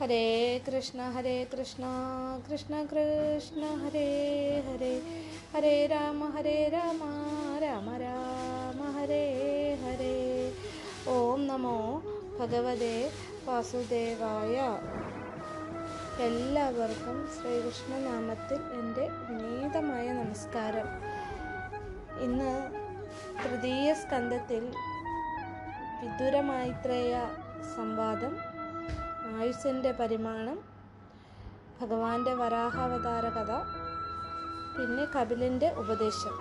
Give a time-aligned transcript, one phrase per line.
[0.00, 1.84] ഹരേ കൃഷ്ണ ഹരേ കൃഷ്ണ
[2.50, 4.08] കൃഷ്ണ കൃഷ്ണ ഹരേ
[4.68, 5.00] ഹരേ.
[5.52, 7.02] ഹരേ രാമ ഹരേ രാമ
[7.58, 9.24] രാമ രാമ ഹരേ
[9.84, 10.14] ഹരേ.
[11.06, 12.02] ഓം നമോ
[12.40, 13.10] ഭഗവതേ
[13.44, 14.56] വാസുദേവായ.
[16.18, 20.88] എല്ലാവർക്കും ശ്രീകൃഷ്ണ നാമത്തിൽ എന്റെ വിനീതമായ നമസ്കാരം.
[22.20, 22.70] ഇന്ന്
[23.44, 24.64] തൃതീയ സ്കന്ധത്തിൽ
[26.02, 27.14] വിദുരമൈത്രേയ
[27.76, 28.53] സംവാദം
[29.36, 30.58] ആയുസിന്റെ പരിമാണം
[31.80, 33.52] ഭഗവാന്റെ വരാഹാവതാര കഥ
[34.76, 36.34] പിന്നെ കപിലിന്റെ ഉപദേശം.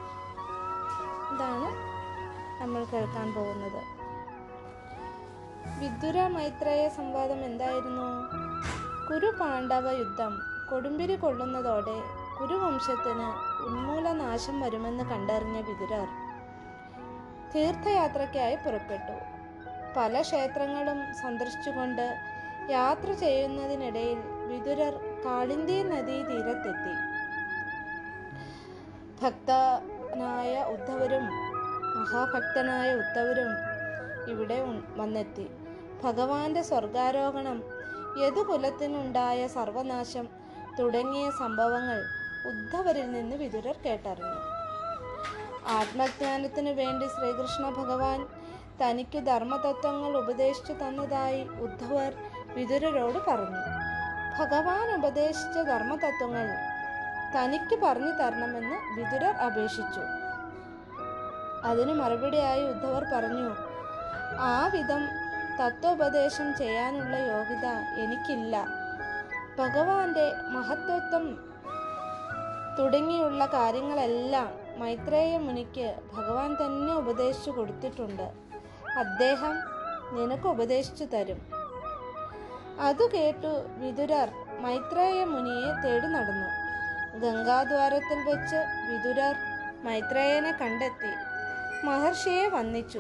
[1.36, 1.68] ഇതാണ്
[2.62, 3.82] നമ്മൾ കേൾക്കാൻ പോകുന്നത്.
[5.80, 8.08] വിദുര മൈത്രേയ സംവാദം എന്തായിരുന്നു?
[9.08, 12.04] കുരു പാണ്ഡവ യുദ്ധം കൊടുമ്പിരി കൊള്ളുന്നതോടെ
[12.42, 13.28] കുരുവംശത്തിന്
[13.64, 16.08] ഉന്മൂലനാശം വരുമെന്ന് കണ്ടറിഞ്ഞ വിദുരർ
[17.56, 19.18] തീർത്ഥയാത്രയ്ക്കായി പുറപ്പെട്ടു.
[19.98, 22.33] പല ക്ഷേത്രങ്ങളും സന്ദർശിച്ചുകൊണ്ട്
[22.70, 24.94] യാത്ര ചെയ്യുന്നതിനിടയിൽ വിതുരർ
[25.26, 26.94] കാളിന്തി നദീ തീരത്തെത്തി.
[29.22, 31.26] ഭക്തനായ ഉദ്ധവരും
[31.96, 33.52] മഹാഭക്തനായ ഉദ്ധവരും
[34.28, 34.60] ഇവിടെ
[34.98, 35.50] വന്നെത്തി.
[36.04, 37.64] ഭഗവാന്റെ സ്വർഗാരോഹണം
[38.22, 40.26] യദുകുലത്തിനുണ്ടായ സർവനാശം
[40.80, 42.00] തുടങ്ങിയ സംഭവങ്ങൾ
[42.46, 44.40] ഉദ്ധവരിൽ നിന്ന് വിതുരർ കേട്ടറിഞ്ഞു.
[45.68, 48.26] ആത്മജ്ഞാനത്തിനു വേണ്ടി ശ്രീകൃഷ്ണ ഭഗവാൻ
[48.82, 52.14] തനിക്ക് ധർമ്മതത്വങ്ങൾ ഉപദേശിച്ചു തന്നതായി ഉദ്ധവർ
[52.56, 53.62] വിതുരരോട് പറഞ്ഞു
[54.40, 56.48] ഭഗവാൻ ഉപദേശിച്ച ധർമ്മതത്വങ്ങൾ
[57.36, 60.04] തനിക്ക് പറഞ്ഞു തരണമെന്ന് വിതുരർ അപേക്ഷിച്ചു.
[61.66, 63.50] അതിന് മറുപടിയായി ഉദ്ധവർ പറഞ്ഞു
[64.40, 65.02] ആ വിധം
[65.60, 67.66] തത്വോപദേശം ചെയ്യാനുള്ള യോഗ്യത
[68.04, 68.56] എനിക്കില്ല.
[69.60, 71.26] ഭഗവാന്റെ മഹത്വത്വം
[72.80, 74.50] തുടങ്ങിയുള്ള കാര്യങ്ങളെല്ലാം
[74.80, 78.28] മൈത്രേയ മുനിക്ക് ഭഗവാൻ തന്നെ ഉപദേശിച്ചു കൊടുത്തിട്ടുണ്ട്.
[79.00, 79.56] അദ്ദേഹം
[80.18, 81.63] നിനക്ക് ഉപദേശിച്ചു തരും.
[82.82, 84.30] അതു കേട്ടു വിതുരർ
[84.60, 86.50] മൈത്രേയ മുനിയെ തേടി നടന്നു.
[87.20, 88.56] ഗംഗാദ്വാരത്തിൽ വെച്ച്
[88.90, 89.36] വിതുരർ
[89.84, 91.12] മൈത്രേയനെ കണ്ടെത്തി.
[91.86, 93.00] മഹർഷിയെ വന്ദിച്ചു.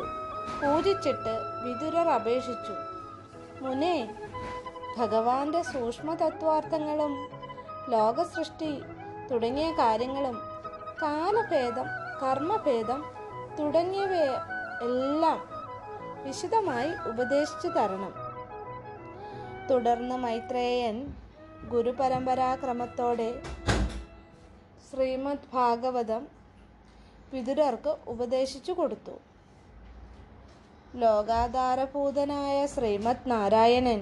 [0.62, 2.74] പൂജിച്ചിട്ട് വിതുരർ അപേക്ഷിച്ചു.
[3.62, 4.16] മുനെ
[4.98, 7.30] ഭഗവാന്റെ സൂക്ഷ്മതത്വാർത്ഥങ്ങളും
[7.90, 8.84] ലോകസൃഷ്ടി
[9.32, 10.42] തുടങ്ങിയ കാര്യങ്ങളും
[11.02, 11.86] കാലഭേദം
[12.24, 13.04] കർമ്മഭേദം
[13.60, 14.36] തുടങ്ങിയവയെ
[14.82, 15.40] എല്ലാം
[16.24, 18.23] വിശദമായി ഉപദേശിച്ചു തരണം.
[19.70, 20.98] തുടർന്ന് മൈത്രേയൻ
[21.72, 23.28] ഗുരുപരമ്പരാക്രമത്തോടെ
[24.88, 26.24] ശ്രീമദ് ഭാഗവതം
[27.34, 29.16] വിതുരർക്ക് ഉപദേശിച്ചു കൊടുത്തു.
[31.04, 34.02] ലോകാധാരഭൂതനായ ശ്രീമദ് നാരായണൻ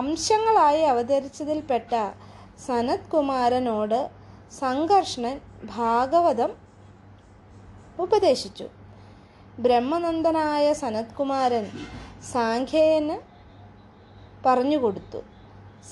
[0.00, 1.92] അംശങ്ങളായി അവതരിച്ചതിൽപ്പെട്ട
[2.66, 4.00] സനത് കുമാരനോട്
[4.58, 5.36] സംഘർഷണൻ
[5.76, 6.52] ഭാഗവതം
[7.98, 8.68] ഉപദേശിച്ചു.
[9.58, 11.66] ബ്രഹ്മനന്ദനായ സനത് കുമാരൻ
[12.32, 13.29] സാഖ്യയന്
[14.46, 15.18] പറഞ്ഞുകൊടുത്തു.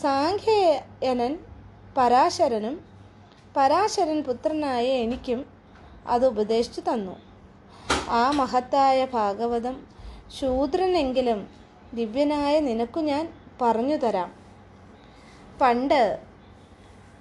[0.03, 1.39] സാഖ്യയനൻ
[1.97, 2.81] പരാശരനും
[3.57, 5.47] പരാശരൻ പുത്രനായ എനിക്കും
[6.07, 7.17] അത് ഉപദേശിച്ചു തന്നു.
[8.11, 9.87] ആ മഹത്തായ ഭാഗവതം
[10.41, 11.49] ശൂദ്രനെങ്കിലും
[11.95, 13.29] ദിവ്യനായ നിനക്കു ഞാൻ
[13.63, 14.33] പറഞ്ഞു തരാം.
[15.61, 16.19] പണ്ട്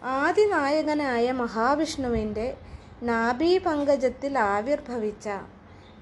[0.03, 2.57] ആദിനായകനായ മഹാവിഷ്ണുവിന്റെ
[3.03, 5.29] നാഭീപങ്കജത്തിൽ ആവിർഭവിച്ച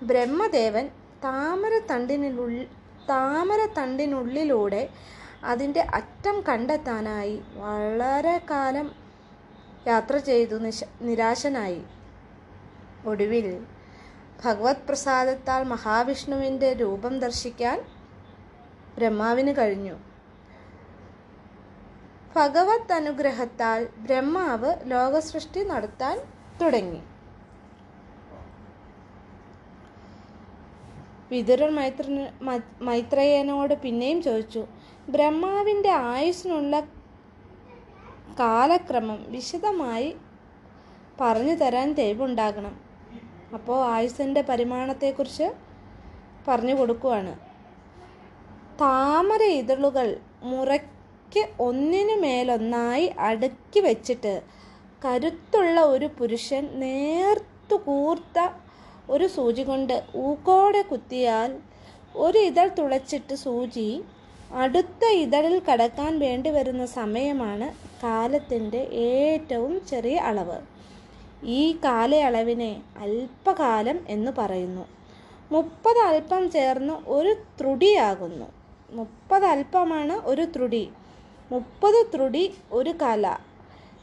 [0.04, 0.88] ബ്രഹ്മദേവൻ
[1.24, 2.68] താമരത്തണ്ടിനുള്ളിൽ
[3.10, 4.90] താമരത്തണ്ടിനുള്ളിലൂടെ
[5.44, 8.96] അതിന്റെ അറ്റം കണ്ടെത്താനായി വളരെ കാലം
[9.88, 11.84] യാത്ര ചെയ്തു നിശ നിരാശനായി.
[13.06, 13.66] ഒടുവിൽ
[14.46, 17.86] ഭഗവത് പ്രസാദത്താൽ മഹാവിഷ്ണുവിന്റെ രൂപം ദർശിക്കാൻ
[18.98, 19.96] ബ്രഹ്മാവിന് കഴിഞ്ഞു.
[22.36, 26.20] ഭഗവത് അനുഗ്രഹത്താൽ ബ്രഹ്മാവ് ലോകസൃഷ്ടി നടത്താൻ
[26.62, 27.04] തുടങ്ങി.
[31.32, 32.06] വിതുരൻ മൈത്ര
[32.82, 34.66] മൈത്രേയനോട് പിന്നെയും ചോദിച്ചു
[35.10, 36.80] ബ്രഹ്മാവിന്റെ ആയുസ്സിനുള്ള
[38.40, 40.16] കാലക്രമം വിശദമായി
[41.22, 42.74] പറഞ്ഞു തരാൻ തെളിവുണ്ടാകണം.
[43.54, 45.48] അപ്പോൾ ആയുസ്സിന്റെ പരിമാണത്തെക്കുറിച്ച്
[46.48, 47.34] പറഞ്ഞു കൊടുക്കുവാണ്.
[48.82, 50.08] താമര ഇതളുകൾ
[50.44, 54.42] മുറയ്ക്ക് ഒന്നിനു മേലൊന്നായി അടുക്കി വെച്ചിട്ട്
[55.06, 58.40] കരുത്തുള്ള ഒരു പുരുഷൻ നേർത്തു കൂർത്ത
[59.10, 61.58] ഒരു സൂചി കൊണ്ട് ഊക്കോടെ കുത്തിയാൽ
[62.16, 64.04] ഒരു ഇതൾ തുളച്ചിട്ട് സൂചി
[64.52, 67.68] അടുത്ത ഇതളിൽ കടക്കാൻ വേണ്ടി വരുന്ന സമയമാണ്
[68.04, 70.58] കാലത്തിന്റെ ഏറ്റവും ചെറിയ അളവ്.
[71.44, 74.86] ഈ കാലയളവിനെ അല്പകാലം എന്ന് പറയുന്നു.
[75.52, 78.48] മുപ്പത് അല്പം ചേർന്ന് ഒരു ത്രുടിയാകുന്നു.
[78.92, 80.92] മുപ്പത് അല്പമാണ് ഒരു ത്രുടി.
[81.52, 83.38] മുപ്പത് ത്രുടി ഒരു കല.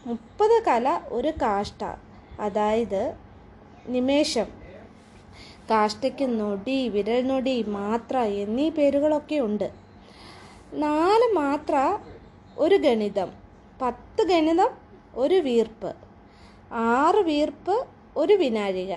[0.06, 1.82] മുപ്പത് കല ഒരു കാഷ്ട.
[2.40, 3.14] അതായത്
[3.86, 4.61] നിമേഷം.
[5.70, 9.70] കാഷ്ടയ്ക്ക് നൊടി വിരൽ നൊടി മാത്ര എന്നീ പേരുകളൊക്കെ ഉണ്ട്.
[10.74, 11.98] നാല് മാത്ര
[12.58, 13.30] ഒരു ഗണിതം
[13.82, 14.70] പത്ത് ഗണിതം
[15.16, 15.94] ഒരു വീർപ്പ്
[16.72, 17.86] ആറ് വീർപ്പ്
[18.16, 18.92] ഒരു വിനാഴിക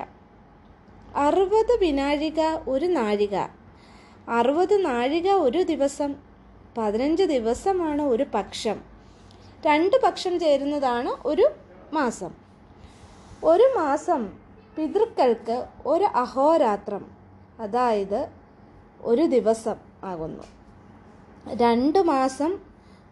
[1.15, 3.35] അറുപത് വിനാഴിക ഒരു നാഴിക
[4.29, 6.15] അറുപത് നാഴിക ഒരു ദിവസം
[6.77, 8.77] പതിനഞ്ച് ദിവസമാണ് ഒരു പക്ഷം.
[9.65, 11.45] രണ്ട് പക്ഷം ചേരുന്നതാണ് ഒരു
[11.93, 12.31] മാസം.
[13.43, 14.44] ഒരു മാസം
[14.75, 15.57] പിതൃക്കൾക്ക്
[15.91, 17.03] ഒരു അഹോരാത്രം
[17.63, 18.21] അതായത്
[19.11, 19.77] ഒരു ദിവസം
[20.11, 20.45] ആകുന്നു.
[21.61, 22.51] രണ്ട് മാസം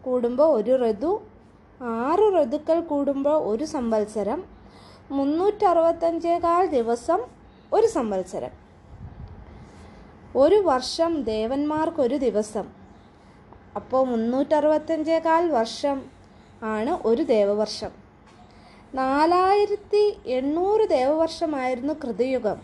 [0.04, 1.12] കൂടുമ്പോൾ ഒരു ഋതു
[1.80, 4.40] ആറ് ഋതുക്കൾ കൂടുമ്പോൾ ഒരു സംവത്സരം
[5.16, 7.20] മുന്നൂറ്ററുപത്തഞ്ചേകാൽ ദിവസം
[7.72, 8.52] ഒരു സംവത്സരം.
[10.42, 12.66] ഒരു വർഷം ദേവന്മാർക്കൊരു ദിവസം
[13.78, 15.98] അപ്പോൾ മുന്നൂറ്ററുപത്തഞ്ചേകാൽ വർഷം
[16.74, 17.92] ആണ് ഒരു ദേവവർഷം.
[18.98, 20.02] നാലായിരത്തി
[20.38, 22.58] എണ്ണൂറ് ദേവവർഷമായിരുന്നു കൃതയുഗം.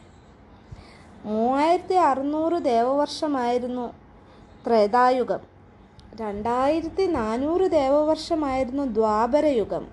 [1.24, 3.86] മൂവായിരത്തി അറുന്നൂറ് ദേവവർഷമായിരുന്നു
[4.66, 5.40] ത്രേതായുഗം.
[6.20, 9.84] രണ്ടായിരത്തി നാനൂറ് ദേവവർഷമായിരുന്നു ദ്വാപരയുഗം.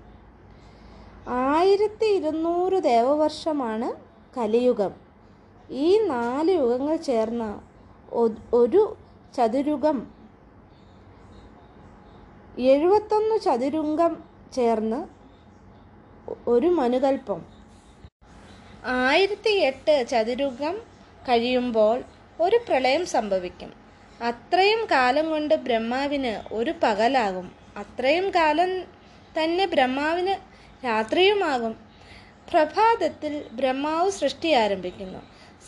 [1.48, 3.88] ആയിരത്തി ഇരുന്നൂറ് ദേവവർഷമാണ്
[4.38, 4.92] കലിയുഗം.
[5.70, 7.44] ഈ നാല് യുഗങ്ങൾ ചേർന്ന
[8.60, 8.96] ഒരു
[9.36, 9.98] ചതുരുഗം
[12.72, 14.12] എഴുപത്തൊന്ന് ചതുരുംഗം
[14.54, 15.17] ചേർന്ന്
[16.46, 17.40] ഒരു മനുകൽപ്പം.
[18.84, 20.78] ആയിരത്തി എട്ട് ചതുരുഗം
[21.28, 22.02] കഴിയുമ്പോൾ
[22.40, 23.72] ഒരു പ്രളയം സംഭവിക്കും.
[24.22, 27.52] അത്രയും കാലം കൊണ്ട് ബ്രഹ്മാവിന് ഒരു പകലാകും.
[27.76, 28.70] അത്രയും കാലം
[29.36, 30.34] തന്നെ ബ്രഹ്മാവിന്
[30.84, 31.76] രാത്രിയുമാകും.
[32.50, 35.18] പ്രഭാതത്തിൽ ബ്രഹ്മാവ് സൃഷ്ടി ആരംഭിക്കുന്നു.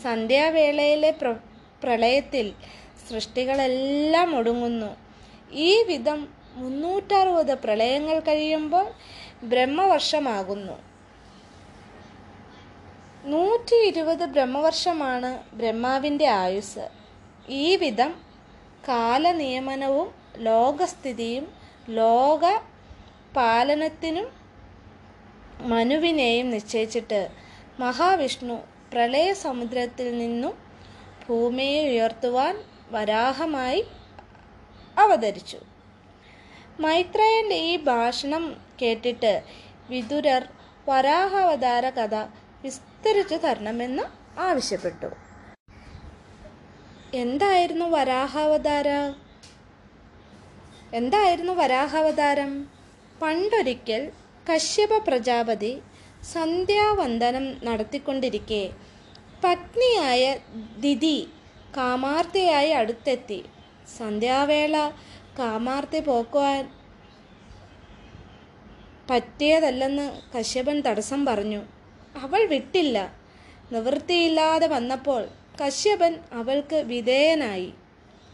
[0.03, 1.35] സന്ധ്യാവേളയിലെ പ്ര
[1.83, 2.53] പ്രളയത്തിൽ
[3.09, 4.95] സൃഷ്ടികളെല്ലാം ഒടുങ്ങുന്നു.
[5.51, 8.87] ഈ വിധം മുന്നൂറ്ററുപത് പ്രളയങ്ങൾ കഴിയുമ്പോൾ
[9.43, 10.77] ബ്രഹ്മവർഷമാകുന്നു.
[13.25, 16.89] നൂറ്റി ഇരുപത് ബ്രഹ്മവർഷമാണ് ബ്രഹ്മാവിന്റെ ആയുസ്
[17.49, 18.11] ഈ വിധം
[18.87, 21.53] കാലനിയമനവും ലോകസ്ഥിതിയും
[21.89, 22.59] ലോക
[23.35, 24.27] പാലനത്തിനും
[25.61, 27.29] മനുവിനെയും നിശ്ചയിച്ചിട്ട്
[27.79, 28.59] മഹാവിഷ്ണു
[28.93, 30.53] പ്രളയ സമുദ്രത്തിൽ നിന്നും
[31.27, 32.55] ഭൂമിയെ ഉയർത്തുവാൻ
[32.91, 33.83] വരാഹമായി
[34.97, 35.70] അവതരിച്ചു.
[36.79, 39.43] മൈത്രേയന്റെ ഈ ഭാഷണം കേട്ടിട്ട്
[39.89, 40.47] വിതുരർ
[40.89, 42.15] വരാഹാവതാര കഥ
[42.63, 44.03] വിസ്തരിച്ചു തരണമെന്ന്
[44.39, 45.09] ആവശ്യപ്പെട്ടു.
[47.13, 48.87] എന്തായിരുന്നു വരാഹാവതാര?
[50.93, 52.69] എന്തായിരുന്നു വരാഹാവതാരം?
[53.21, 54.11] പണ്ടൊരിക്കൽ
[54.51, 55.81] കശ്യപ പ്രജാപതി
[56.33, 58.69] സന്ധ്യാവന്ദനം നടത്തിക്കൊണ്ടിരിക്കെ
[59.43, 60.37] പത്നിയായ
[60.77, 61.29] ദിതി
[61.77, 63.45] കാമാർത്തിയായി അടുത്തെത്തി.
[63.97, 64.91] സന്ധ്യാവേള
[65.41, 66.71] കാമാർത്തി പോക്കുവാൻ
[69.09, 71.61] പറ്റിയതല്ലെന്ന് കശ്യപൻ തടസ്സം പറഞ്ഞു.
[72.21, 73.13] അവൾ വിട്ടില്ല.
[73.71, 75.27] നിവൃത്തിയില്ലാതെ വന്നപ്പോൾ
[75.61, 77.73] കശ്യപൻ അവൾക്ക് വിധേയനായി.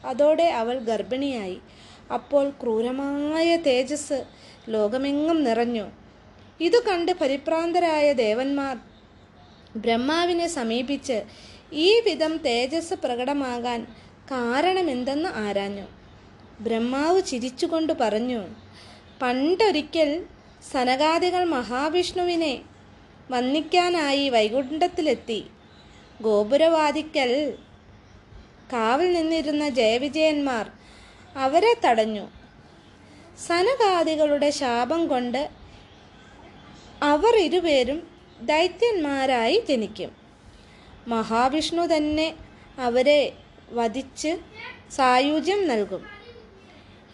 [0.06, 1.58] അതോടെ അവൾ ഗർഭിണിയായി.
[2.14, 4.24] അപ്പോൾ ക്രൂരമായ തേജസ്
[4.70, 5.86] ലോകമെങ്ങും നിറഞ്ഞു.
[6.60, 8.78] ഇതു കണ്ട് പരിഭ്രാന്തരായ ദേവന്മാർ
[9.76, 11.24] ബ്രഹ്മാവിനെ സമീപിച്ച്
[11.74, 13.88] ഈ വിധം തേജസ് പ്രകടമാകാൻ
[14.32, 15.97] കാരണമെന്തെന്ന് ആരാഞ്ഞു.
[16.60, 18.48] ബ്രഹ്മാവ് ചിരിച്ചുകൊണ്ട് പറഞ്ഞു
[19.22, 20.24] പണ്ടൊരിക്കൽ
[20.72, 22.62] സനകാദികൾ മഹാവിഷ്ണുവിനെ
[23.32, 25.46] വന്ദിക്കാനായി വൈകുണ്ഠത്തിലെത്തി.
[26.22, 27.54] ഗോപുരവാദിക്കൽ
[28.74, 30.70] കാവൽ നിന്നിരുന്ന ജയവിജയന്മാർ
[31.36, 32.28] അവരെ തടഞ്ഞു.
[33.48, 35.50] സനകാദികളുടെ ശാപം കൊണ്ട്
[37.04, 38.08] അവർ ഇരുപേരും
[38.42, 40.12] ദൈത്യന്മാരായി ജനിക്കും.
[41.08, 42.34] മഹാവിഷ്ണു തന്നെ
[42.80, 43.34] അവരെ
[43.72, 44.38] വധിച്ച്
[44.92, 46.17] സായുജ്യം നൽകും.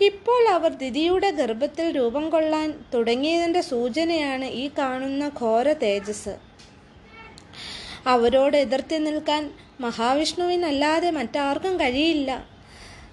[0.01, 6.37] ഇപ്പോൾ അവർ ദിതിയുടെ ഗർഭത്തിൽ രൂപം കൊള്ളാൻ തുടങ്ങിയതിന്റെ സൂചനയാണ് ഈ കാണുന്ന ഘോര തേജസ്.
[8.07, 12.45] അവരോട് എതിർത്തി നിൽക്കാൻ മഹാവിഷ്ണുവിനല്ലാതെ മറ്റാർക്കും കഴിയില്ല.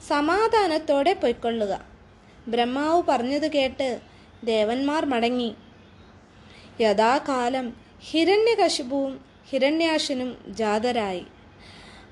[0.08, 1.84] സമാധാനത്തോടെ പൊയ്ക്കൊള്ളുക.
[2.48, 4.00] ബ്രഹ്മാവ് പറഞ്ഞത് കേട്ട്
[4.44, 5.54] ദേവന്മാർ മടങ്ങി.
[6.80, 9.20] യഥാകാലം ഹിരണ്യകശിപുവും
[9.50, 11.26] ഹിരണ്യാശനും ജാതരായി.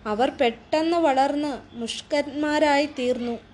[0.07, 3.48] അവർ പെട്ടെന്ന് വളർന്ന് മുഷ്കന്മാരായി തീർന്നു.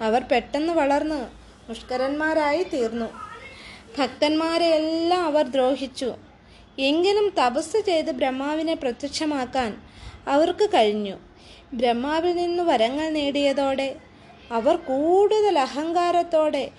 [0.00, 1.28] അവർ പെട്ടെന്ന് വളർന്ന്
[1.68, 3.06] മുഷ്കരന്മാരായി തീർന്നു.
[3.98, 6.14] ഭക്തന്മാരെയെല്ലാം അവർ ദ്രോഹിച്ചു.
[6.78, 9.76] എങ്കിലും തപസ് ചെയ്ത് ബ്രഹ്മാവിനെ പ്രത്യക്ഷമാക്കാൻ
[10.28, 11.16] അവർക്ക് കഴിഞ്ഞു.
[11.72, 13.96] ബ്രഹ്മാവിൽ നിന്ന് വരങ്ങൾ നേടിയതോടെ
[14.52, 16.70] അവർ കൂടുതൽ അഹങ്കാരത്തോടെ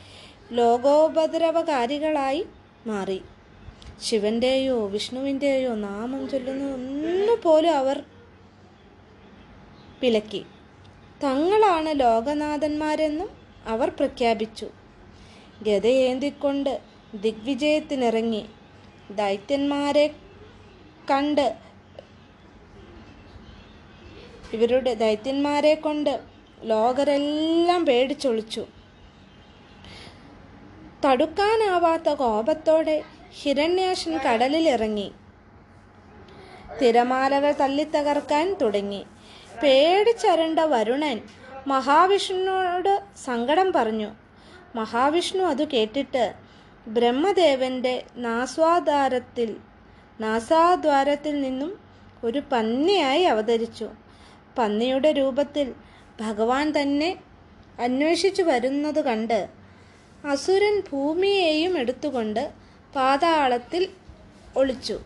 [0.51, 2.45] ലോകോപദ്രവകാരികളായി
[2.87, 3.21] മാറി.
[4.03, 8.03] ശിവന്റെയോ വിഷ്ണുവിന്റെയോ നാമം ചൊല്ലുന്ന ഒന്നുപോലും അവർ
[10.01, 10.45] വിലക്കി.
[11.23, 13.29] തങ്ങളാണ് ലോകനാഥന്മാരെന്നും
[13.65, 14.67] അവർ പ്രഖ്യാപിച്ചു.
[15.61, 16.81] ഗതയേന്തിക്കൊണ്ട്
[17.15, 18.45] ദിഗ്വിജയത്തിനിറങ്ങി.
[19.11, 20.07] ദൈത്യന്മാരെ
[21.11, 21.55] കണ്ട്
[24.53, 26.19] ഇവരുടെ ദൈത്യന്മാരെ കൊണ്ട്
[26.63, 28.65] ലോകരെല്ലാം പേടിച്ചൊളിച്ചു.
[31.05, 33.03] തടുക്കാനാവാത്ത കോപത്തോടെ
[33.41, 35.11] ഹിരണ്യാശൻ കടലിലിറങ്ങി.
[36.81, 39.05] തിരമാലകൾ തല്ലിത്തകർക്കാൻ തുടങ്ങി.
[39.63, 41.17] പേടിച്ചരണ്ട വരുണൻ
[41.67, 44.09] മഹാവിഷ്ണുവിനോട് സങ്കടം പറഞ്ഞു.
[44.75, 46.33] മഹാവിഷ്ണു അത് കേട്ടിട്ട്
[46.87, 49.49] ബ്രഹ്മദേവന്റെ നാസ്വാദാരത്തിൽ
[50.21, 51.71] നാസാദ്വാരത്തിൽ നിന്നും
[52.23, 53.89] ഒരു പന്നിയായി അവതരിച്ചു.
[54.57, 55.73] പന്നിയുടെ രൂപത്തിൽ
[56.19, 57.09] ഭഗവാൻ തന്നെ
[57.79, 59.39] അന്വേഷിച്ചു വരുന്നത് കണ്ട്
[60.29, 62.51] അസുരൻ ഭൂമിയെയും എടുത്തുകൊണ്ട്
[62.95, 63.89] പാതാളത്തിൽ
[64.57, 64.99] ഒളിച്ചു.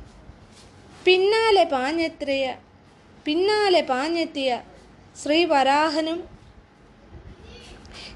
[1.06, 2.56] പിന്നാലെ പാഞ്ഞെത്തിയ
[3.26, 4.62] പിന്നാലെ പാഞ്ഞെത്തിയ
[5.24, 6.20] ശ്രീവരാഹനും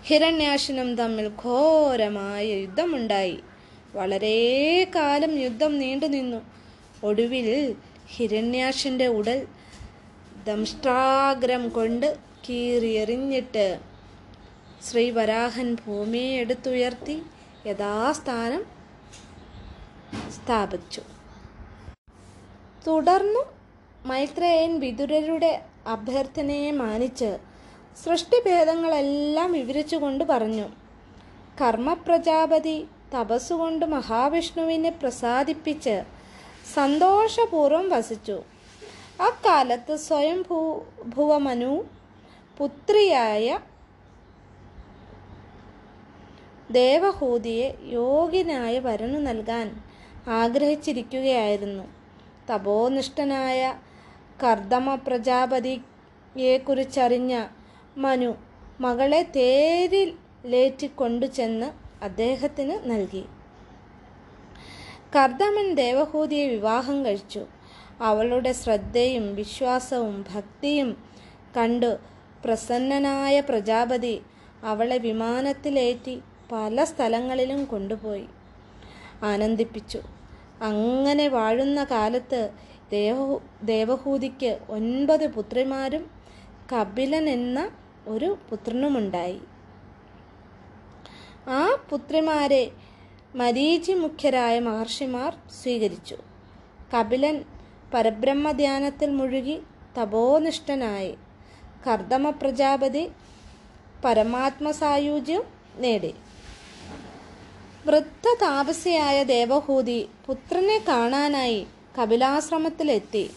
[0.07, 3.37] ഹിരണ്യാശനും തമ്മിൽ ഘോരമായ യുദ്ധമുണ്ടായി.
[3.95, 4.37] വളരെ
[4.95, 6.39] കാലം യുദ്ധം നീണ്ടുനിന്നു
[7.03, 7.47] ഒടുവിൽ
[8.13, 9.39] ഹിരണ്യാശന്റെ ഉടൽ
[10.45, 12.07] ദംഷ്ടാഗ്രം കൊണ്ട്
[12.45, 13.67] കീറിയെറിഞ്ഞിട്ട്
[14.87, 17.17] ശ്രീവരാഹൻ ഭൂമിയെ എടുത്തുയർത്തി
[17.65, 18.63] യഥാസ്ഥാനം
[20.35, 21.01] സ്ഥാപിച്ചു.
[22.87, 23.43] തുടർന്നു
[24.05, 27.37] മൈത്രേയൻ വിതുരരുടെ അഭ്യർത്ഥനയെ മാനിച്ച്
[28.03, 30.69] സൃഷ്ടിഭേദങ്ങളെല്ലാം വിവരിച്ചുകൊണ്ട് പറഞ്ഞു.
[31.61, 36.03] കർമ്മപ്രജാപതി തപസ്സുകൊണ്ട് മഹാവിഷ്ണുവിനെ പ്രസാദിപ്പിച്ച്
[36.73, 38.43] സന്തോഷപൂർവം വസിച്ചു.
[39.21, 41.85] അക്കാലത്ത് സ്വയം ഭൂ ഭുവമനു
[42.57, 43.59] പുത്രിയായ
[46.71, 49.83] ദേവഹൂതിയെ യോഗ്യനായ വരനു നൽകാൻ
[50.29, 51.83] ആഗ്രഹിച്ചിരിക്കുകയായിരുന്നു.
[52.49, 53.73] തപോനിഷ്ഠനായ
[54.43, 57.45] കർദമ പ്രജാപതിയെക്കുറിച്ചറിഞ്ഞ
[57.97, 58.35] മനു
[58.79, 60.13] മകളെ തേരിൽ
[61.25, 61.71] ചെന്ന്
[62.03, 63.25] അദ്ദേഹത്തിന് നൽകി.
[65.15, 67.45] കർദമൻ ദേവഹൂതിയെ വിവാഹം കഴിച്ചു.
[68.01, 71.03] അവളുടെ ശ്രദ്ധയും വിശ്വാസവും ഭക്തിയും
[71.57, 71.97] കണ്ടു
[72.45, 74.21] പ്രസന്നനായ പ്രജാപതി
[74.63, 78.25] അവളെ വിമാനത്തിലേറ്റി പല സ്ഥലങ്ങളിലും കൊണ്ടുപോയി.
[79.23, 80.01] ആനന്ദിപ്പിച്ചു.
[80.61, 82.49] അങ്ങനെ വാഴുന്ന കാലത്ത്
[82.91, 83.15] ദേവ
[83.63, 86.11] ദേവഹൂതിക്ക് ഒൻപത് പുത്രിമാരും
[86.73, 87.69] കപിലൻ എന്ന
[88.07, 89.39] ഒരു പുത്രനുമുണ്ടായി.
[91.49, 92.71] ആ പുത്രിമാരെ
[93.35, 96.17] മരീചി മുഖ്യരായ മഹർഷിമാർ സ്വീകരിച്ചു.
[96.93, 97.43] കപിലൻ
[97.93, 99.61] പരബ്രഹ്മധ്യാനത്തിൽ മുഴുകി
[100.01, 101.17] തപോനിഷ്ഠനായി.
[101.87, 103.11] കർദമ പ്രജാപതി
[104.05, 105.43] പരമാത്മസായുജ്യം
[105.77, 106.13] നേടി.
[107.87, 111.67] വൃദ്ധ താപസിയായ ദേവഹൂതി പുത്രനെ കാണാനായി
[111.97, 113.29] കപിലാശ്രമത്തിലെത്തി.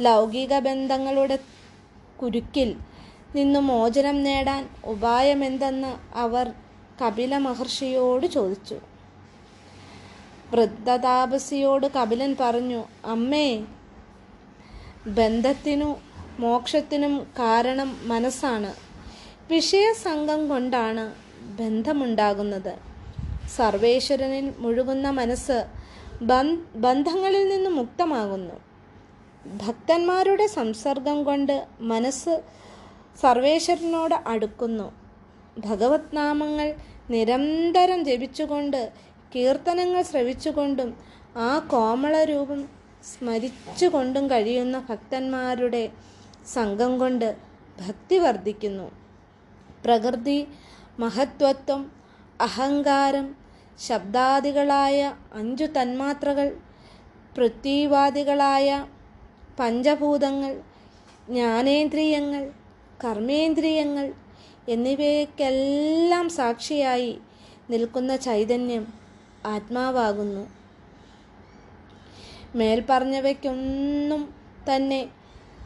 [0.00, 1.38] ലൗകിക ബന്ധങ്ങളുടെ
[2.22, 2.76] കുരുക്കിൽ
[3.34, 6.52] നിന്നു മോചനം നേടാൻ ഉപായമെന്തെന്ന് അവർ
[7.02, 8.78] കപില മഹർഷിയോട് ചോദിച്ചു.
[10.50, 13.64] വൃദ്ധതാപസിയോട് കപിലൻ പറഞ്ഞു അമ്മേ
[15.06, 15.96] ബന്ധത്തിനു
[16.38, 18.74] മോക്ഷത്തിനും കാരണം മനസ്സാണ്.
[19.50, 21.14] വിഷയസംഘം കൊണ്ടാണ്
[21.58, 22.74] ബന്ധമുണ്ടാകുന്നത്.
[23.56, 25.77] സർവേശ്വരനിൽ മുഴുകുന്ന മനസ്സ്
[26.76, 28.54] ബന്ധങ്ങളിൽ നിന്ന് മുക്തമാകുന്നു.
[29.66, 32.42] ഭക്തന്മാരുടെ സംസർഗം കൊണ്ട് മനസ്സ്
[33.22, 34.92] സർവേശ്വരനോട് അടുക്കുന്നു.
[35.58, 36.74] ഭഗവത് നാമങ്ങൾ
[37.10, 38.92] നിരന്തരം ജപിച്ചുകൊണ്ട്
[39.34, 40.96] കീർത്തനങ്ങൾ ശ്രവിച്ചുകൊണ്ടും
[41.36, 42.68] ആ കോമളരൂപം
[43.04, 45.92] സ്മരിച്ചുകൊണ്ടും കഴിയുന്ന ഭക്തന്മാരുടെ
[46.54, 47.36] സംഘം കൊണ്ട്
[47.86, 48.90] ഭക്തി വർദ്ധിക്കുന്നു.
[49.84, 50.48] പ്രകൃതി
[50.98, 51.92] മഹത്വത്വം
[52.40, 53.47] അഹങ്കാരം
[53.86, 56.48] ശബ്ദാദികളായ അഞ്ചു തന്മാത്രകൾ
[57.36, 58.86] പൃഥ്വിവാദികളായ
[59.60, 60.52] പഞ്ചഭൂതങ്ങൾ
[61.28, 62.42] ജ്ഞാനേന്ദ്രിയങ്ങൾ
[63.04, 64.06] കർമ്മേന്ദ്രിയങ്ങൾ
[64.68, 67.18] എന്നിവയ്ക്കെല്ലാം സാക്ഷിയായി
[67.70, 68.84] നിൽക്കുന്ന ചൈതന്യം
[69.46, 70.44] ആത്മാവാകുന്നു.
[72.56, 74.34] മേൽപ്പറഞ്ഞവയ്ക്കൊന്നും
[74.68, 75.00] തന്നെ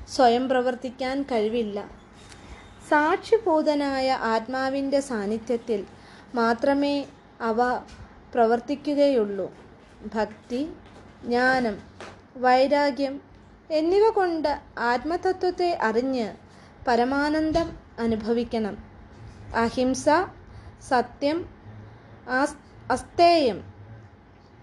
[0.09, 1.79] സ്വയം പ്രവർത്തിക്കാൻ കഴിവില്ല.
[2.89, 5.85] സാക്ഷിഭൂതനായ ആത്മാവിന്റെ സാന്നിധ്യത്തിൽ
[6.35, 7.07] മാത്രമേ
[7.41, 7.61] അവ
[8.35, 9.47] പ്രവർത്തിക്കുകയുള്ളൂ.
[10.15, 10.61] ഭക്തി
[11.25, 11.77] ജ്ഞാനം
[12.37, 13.15] വൈരാഗ്യം
[13.71, 14.49] എന്നിവ കൊണ്ട്
[14.79, 16.27] ആത്മതത്വത്തെ അറിഞ്ഞ്
[16.87, 18.77] പരമാനന്ദം അനുഭവിക്കണം.
[19.57, 20.09] അഹിംസ
[20.89, 21.39] സത്യം
[22.91, 23.59] അസ്തേയം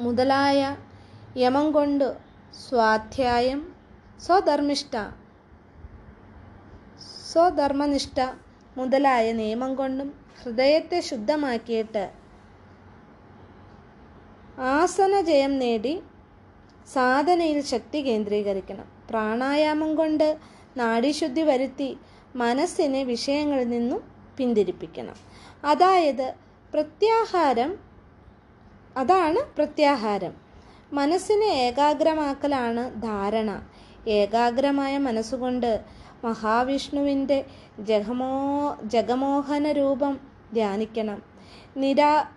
[0.01, 0.59] മുതലായ
[1.37, 2.17] യമം കൊണ്ട്
[2.67, 3.75] സ്വാധ്യായം
[4.25, 4.95] സ്വധർമ്മിഷ്ഠ
[7.31, 8.19] സ്വധർമ്മനിഷ്ഠ
[8.77, 10.09] മുതലായ നിയമം കൊണ്ടും
[10.43, 12.03] ഹൃദയത്തെ ശുദ്ധമാക്കിയിട്ട്
[14.59, 16.01] ആസനജയം നേടി
[16.93, 18.85] സാധനയിൽ ശക്തി കേന്ദ്രീകരിക്കണം.
[19.09, 20.37] പ്രാണായാമം കൊണ്ട്
[20.77, 21.97] നാഡീശുദ്ധി വരുത്തി
[22.35, 24.03] മനസ്സിനെ വിഷയങ്ങളിൽ നിന്നും
[24.37, 25.15] പിന്തിരിപ്പിക്കണം.
[25.65, 26.33] അതായത്
[26.73, 27.77] പ്രത്യാഹാരം
[28.97, 30.33] അതാണ് പ്രത്യാഹാരം.
[30.93, 33.63] മനസ്സിനെ ഏകാഗ്രമാക്കലാണ് ധാരണ.
[34.07, 35.79] ഏകാഗ്രമായ മനസ്സുകൊണ്ട്
[36.23, 37.45] മഹാവിഷ്ണുവിന്റെ
[37.79, 40.19] ജഗമോ ജഗമോഹന രൂപം
[40.53, 41.21] ധ്യാനിക്കണം.
[41.77, 42.27] നിരാ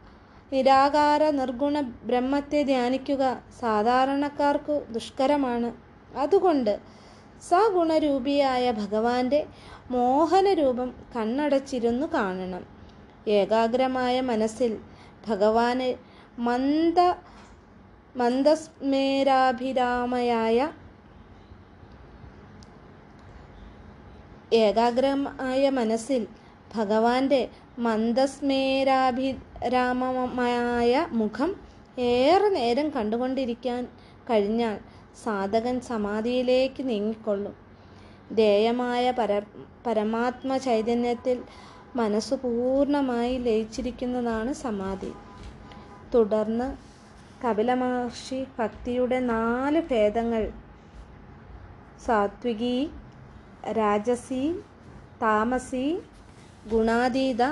[0.53, 5.73] നിരാകാര നിർഗുണ ബ്രഹ്മത്തെ ധ്യാനിക്കുക സാധാരണക്കാർക്കു ദുഷ്കരമാണ്.
[6.17, 6.79] അതുകൊണ്ട്
[7.51, 9.47] സഗുണരൂപിയായ ഭഗവാന്റെ
[9.91, 12.67] മോഹനരൂപം കണ്ണടച്ചിരുന്നു കാണണം.
[13.29, 14.79] ഏകാഗ്രമായ മനസ്സിൽ
[15.29, 15.95] ഭഗവാന്
[16.39, 17.17] മന്ദ
[18.17, 20.73] മന്ദസ്മേരാഭിരാമയായ
[24.53, 26.27] ഏകാഗ്രമായ മനസ്സിൽ
[26.75, 27.49] ഭഗവാന്റെ
[29.63, 31.51] മന്ദസ്മേരാഭിരാമമായ മുഖം
[32.05, 33.83] ഏറെ നേരം കണ്ടുകൊണ്ടിരിക്കാൻ
[34.31, 34.77] കഴിഞ്ഞാൽ
[35.25, 37.55] സാധകൻ സമാധിയിലേക്ക് നീങ്ങിക്കൊള്ളും.
[38.35, 39.33] ധേയമായ പര
[39.87, 41.39] പരമാത്മ ചൈതന്യത്തിൽ
[41.97, 45.13] മനസ്സ് പൂർണമായി ലയിച്ചിരിക്കുന്നതാണ് സമാധി.
[46.15, 46.69] തുടർന്ന്
[47.45, 50.45] കപില മഹർഷി ഭക്തിയുടെ നാല് ഭേദങ്ങൾ
[52.07, 52.77] സാത്വികി
[53.73, 54.45] രാജസി
[55.23, 55.87] താമസി
[56.71, 57.43] ഗുണാതീത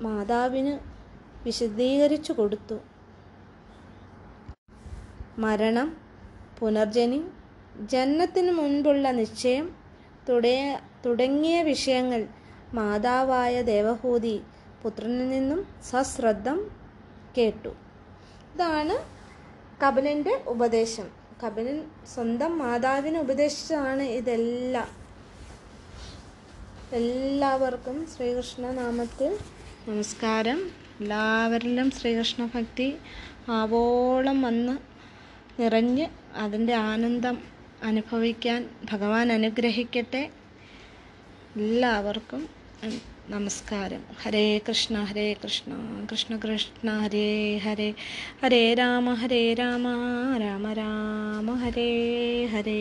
[0.00, 0.91] മാതാവിന്
[1.44, 2.80] വിശദീകരിച്ചു കൊടുത്തു.
[5.38, 5.96] മരണം
[6.58, 7.24] പുനർജനി
[7.80, 9.76] ജന്മത്തിനു മുൻപുള്ള നിശ്ചയം
[10.28, 12.26] തുടങ്ങിയ തുടങ്ങിയ വിഷയങ്ങൾ
[12.74, 14.42] മാതാവായ ദേവഹൂതി
[14.82, 16.70] പുത്രനിൽ നിന്നും സശ്രദ്ധം
[17.38, 17.68] കേട്ടു.
[18.54, 18.96] ഇതാണ്
[19.84, 21.08] കപിലന്റെ ഉപദേശം.
[21.44, 21.78] കപിലൻ
[22.14, 24.88] സ്വന്തം മാതാവിനെ ഉപദേശിച്ചതാണ് ഇതെല്ലാം.
[26.92, 29.38] എല്ലാവർക്കും ശ്രീകൃഷ്ണനാമത്തിൽ
[29.88, 30.81] നമസ്കാരം.
[31.02, 32.96] എല്ലാവരിലും ശ്രീകൃഷ്ണ ഭക്തി
[33.48, 34.74] ആവോളം വന്ന്
[35.60, 36.06] നിറഞ്ഞ്
[36.36, 37.38] അതിന്റെ ആനന്ദം
[37.82, 38.60] അനുഭവിക്കാൻ
[38.92, 40.30] ഭഗവാൻ അനുഗ്രഹിക്കട്ടെ.
[41.56, 42.42] എല്ലാവർക്കും
[43.28, 44.02] നമസ്കാരം.
[44.22, 45.72] ഹരേ കൃഷ്ണ ഹരേ കൃഷ്ണ
[46.12, 47.94] കൃഷ്ണ കൃഷ്ണ ഹരേ ഹരേ.
[48.42, 49.86] ഹരേ രാമ ഹരേ രാമ
[50.38, 51.90] രാമ രാമ ഹരേ
[52.46, 52.80] ഹരേ.